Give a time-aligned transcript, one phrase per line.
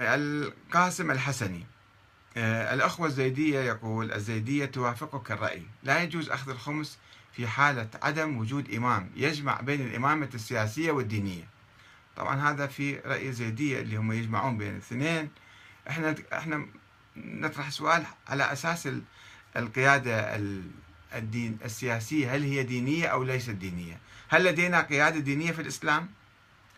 [0.00, 1.66] القاسم الحسني.
[2.36, 5.62] آه، الأخوة الزيدية يقول الزيدية توافقك الرأي.
[5.82, 6.98] لا يجوز أخذ الخمس
[7.32, 11.48] في حالة عدم وجود إمام يجمع بين الإمامة السياسية والدينية.
[12.16, 15.28] طبعا هذا في رأي الزيدية اللي هم يجمعون بين الاثنين.
[15.88, 16.66] إحنا إحنا
[17.16, 18.88] نطرح سؤال على أساس
[19.56, 20.36] القيادة
[21.14, 22.34] الدين السياسية.
[22.34, 23.98] هل هي دينية أو ليست دينية؟
[24.28, 26.08] هل لدينا قيادة دينية في الإسلام؟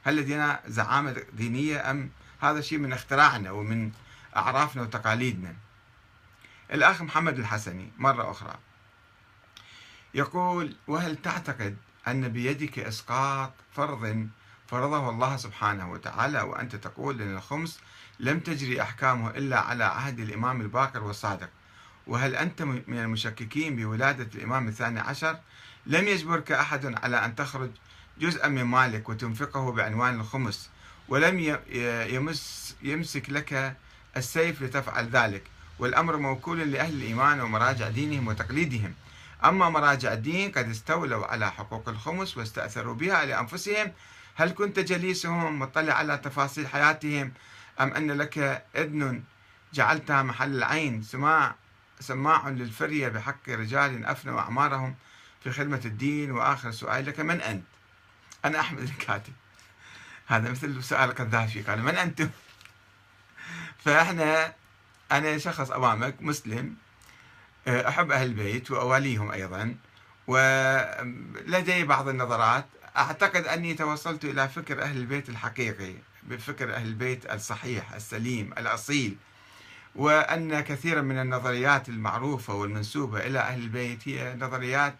[0.04, 2.10] هل لدينا زعامة دينية أم
[2.44, 3.92] هذا شيء من اختراعنا ومن
[4.36, 5.54] أعرافنا وتقاليدنا.
[6.72, 8.54] الأخ محمد الحسني مرة أخرى
[10.14, 11.76] يقول وهل تعتقد
[12.08, 14.28] أن بيدك إسقاط فرض
[14.68, 17.80] فرضه الله سبحانه وتعالى وأنت تقول أن الخمس
[18.20, 21.50] لم تجري أحكامه إلا على عهد الإمام الباقر والصادق؟
[22.06, 25.38] وهل أنت من المشككين بولادة الإمام الثاني عشر؟
[25.86, 27.70] لم يجبرك أحد على أن تخرج
[28.18, 30.70] جزءا من مالك وتنفقه بعنوان الخمس
[31.12, 31.58] ولم
[32.14, 33.76] يمس يمسك لك
[34.16, 35.42] السيف لتفعل ذلك.
[35.78, 38.94] والأمر موكول لأهل الإيمان ومراجع دينهم وتقليدهم.
[39.44, 43.92] أما مراجع الدين قد استولوا على حقوق الخمس واستأثروا بها لأنفسهم.
[44.34, 47.32] هل كنت جليسهم مطلع على تفاصيل حياتهم؟
[47.80, 48.38] أم أن لك
[48.76, 49.22] إذن
[49.74, 51.54] جعلتها محل العين سماع
[52.00, 54.94] سماع للفرية بحق رجال أفنوا أعمارهم
[55.44, 57.64] في خدمة الدين؟ وآخر سؤال لك من أنت؟
[58.44, 59.32] أنا أحمد الكاتب.
[60.26, 62.30] هذا مثل سؤال القذافي قال من أنتم؟
[63.84, 64.54] فإحنا
[65.12, 66.76] أنا شخص أمامك مسلم
[67.68, 69.74] آه، أحب أهل البيت وأواليهم أيضا
[70.26, 72.64] ولدي بعض النظرات.
[72.96, 79.16] أعتقد أني توصلت إلى فكر أهل البيت الحقيقي بفكر أهل البيت الصحيح السليم الأصيل
[79.94, 84.94] وأن كثيرا من النظريات المعروفة والمنسوبة إلى أهل البيت هي نظريات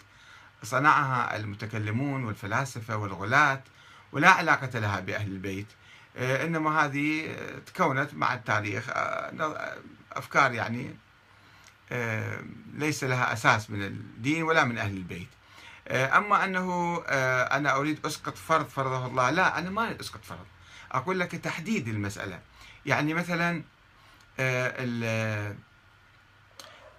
[0.62, 3.62] صنعها المتكلمون والفلاسفة والغلاة.
[4.12, 5.66] ولا علاقة لها بأهل البيت.
[6.16, 8.84] آه، إنما هذه تكونت مع التاريخ.
[8.88, 9.76] آه،
[10.12, 10.96] أفكار يعني
[11.92, 12.40] آه،
[12.74, 15.28] ليس لها أساس من الدين ولا من أهل البيت.
[15.90, 16.98] أما أنه
[17.52, 20.46] أنا أريد أسقط فرض فرضه الله لا أنا ما أريد أسقط فرض.
[20.92, 22.40] أقول لك تحديد المسألة.
[22.86, 23.62] يعني مثلا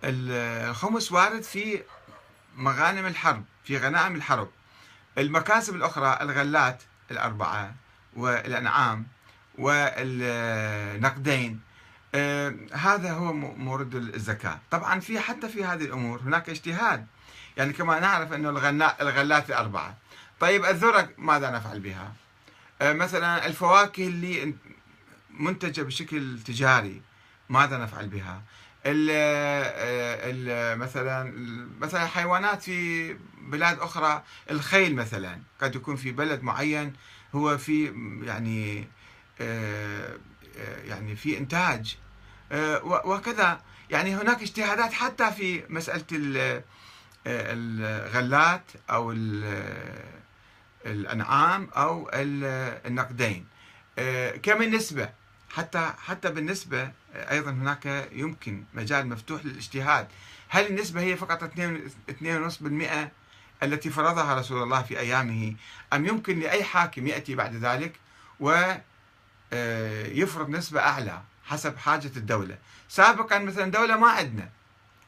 [0.04, 1.84] الخمس وارد في
[2.56, 4.50] مغانم الحرب في غنائم الحرب.
[5.18, 7.76] المكاسب الأخرى الغلات الأربعة
[8.16, 9.06] والأنعام
[9.58, 11.60] والنقدين.
[12.16, 14.60] آه، هذا هو مورد الزكاة.
[14.72, 17.08] طبعا في حتى في هذه الأمور هناك اجتهاد.
[17.58, 18.50] يعني كما نعرف أنه
[19.02, 19.98] الغلات الأربعة
[20.40, 22.14] طيب الذرة ماذا نفعل بها؟
[22.82, 24.54] آه، مثلا الفواكه اللي
[25.30, 27.02] منتجة بشكل تجاري
[27.50, 28.42] ماذا نفعل بها؟
[28.86, 29.10] ال
[30.50, 31.34] ال مثلا
[31.80, 36.94] مثلا حيوانات في بلاد أخرى الخيل مثلا قد يكون في بلد معين
[37.36, 38.88] هو في يعني
[39.42, 40.18] آه،
[40.58, 41.98] آه، يعني في إنتاج.
[42.52, 43.62] آه، وكذا.
[43.90, 46.06] يعني هناك اجتهادات حتى في مسألة
[47.28, 49.12] الغلات أو
[50.86, 53.48] الأنعام أو النقدين.
[54.44, 55.10] كم النسبة؟
[55.50, 60.08] حتى حتى بالنسبة أيضا هناك يمكن مجال مفتوح للاجتهاد.
[60.50, 63.10] هل النسبة هي فقط 2.5%
[63.64, 65.56] التي فرضها رسول الله في أيامه
[65.94, 67.94] أم يمكن لأي حاكم يأتي بعد ذلك
[68.40, 68.84] ويفرض
[69.54, 72.58] آه، نسبة أعلى حسب حاجة الدولة؟
[72.90, 74.50] سابقا مثلا دولة ما عندنا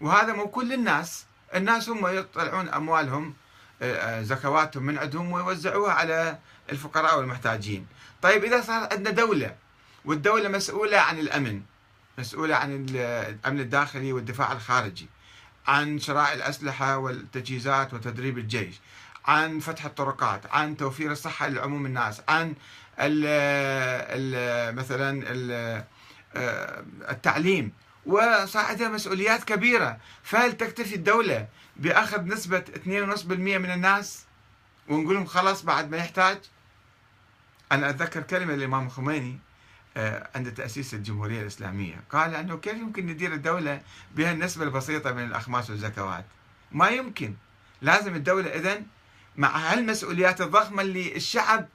[0.01, 3.33] وهذا مو كل الناس الناس هم يطلعون أموالهم
[3.81, 6.39] آه، آه، زكواتهم من عندهم ويوزعوها على
[6.72, 7.87] الفقراء والمحتاجين.
[8.22, 9.55] طيب إذا صار عندنا دولة
[10.05, 11.61] والدولة مسؤولة عن الأمن
[12.17, 15.07] مسؤولة عن الأمن الداخلي والدفاع الخارجي
[15.67, 18.75] عن شراء الأسلحة والتجهيزات وتدريب الجيش
[19.25, 22.55] عن فتح الطرقات عن توفير الصحة لعموم الناس عن
[22.99, 23.25] ال
[24.09, 25.83] ال مثلا ال
[27.09, 27.71] التعليم.
[28.05, 29.97] وصاعدها مسؤوليات كبيرة.
[30.23, 34.25] فهل تكتفي الدولة بأخذ نسبة 2.5% من الناس
[34.89, 36.37] ونقول لهم خلاص بعد ما يحتاج؟
[37.71, 39.44] أنا أتذكر كلمة الإمام الخميني آه،
[40.35, 42.03] عند تأسيس الجمهورية الإسلامية.
[42.09, 43.81] قال أنه كيف يمكن ندير الدولة
[44.16, 46.25] بهالنسبة البسيطة من الأخماس والزكوات؟
[46.72, 47.34] ما يمكن.
[47.81, 48.85] لازم الدولة إذن
[49.37, 51.67] مع هالمسؤوليات الضخمة اللي الشعب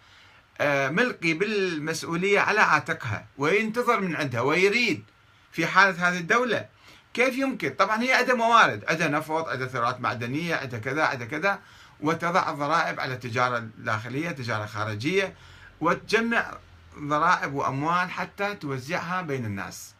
[0.60, 5.04] آه، ملقي بالمسؤولية على عاتقها وينتظر من عندها ويريد
[5.52, 6.66] في حالة هذه الدولة.
[7.14, 8.84] كيف يمكن؟ طبعا هي عندها موارد.
[8.88, 11.58] عندها نفط عندها ثروات معدنية عندها كذا عندها كذا
[12.00, 15.34] وتضع الضرائب على التجارة الداخلية تجارة خارجية
[15.80, 16.58] وتجمع
[16.98, 19.94] ضرائب وأموال حتى توزعها بين الناس.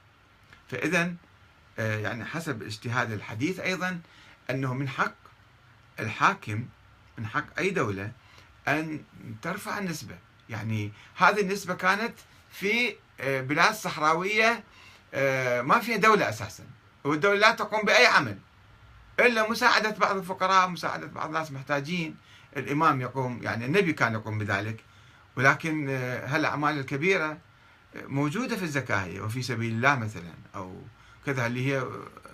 [0.68, 1.14] فإذا
[1.78, 4.00] آه، يعني حسب اجتهاد الحديث أيضا
[4.50, 5.14] أنه من حق
[6.00, 6.64] الحاكم
[7.18, 8.12] من حق أي دولة
[8.68, 9.04] أن
[9.42, 10.18] ترفع النسبة.
[10.48, 12.14] يعني هذه النسبة كانت
[12.52, 14.64] في آه، بلاد صحراوية
[15.14, 16.64] آه، ما فيها دولة أساسا.
[17.04, 18.38] والدولة لا تقوم بأي عمل
[19.20, 22.16] إلا مساعدة بعض الفقراء مساعدة بعض الناس محتاجين.
[22.56, 24.84] الإمام يقوم يعني النبي كان يقوم بذلك.
[25.36, 25.88] ولكن
[26.24, 27.38] هالأعمال الكبيرة
[27.96, 30.82] موجودة في الزكاة وفي سبيل الله مثلا أو
[31.26, 31.84] كذا اللي هي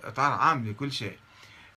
[0.05, 1.19] إطار عام لكل شيء؟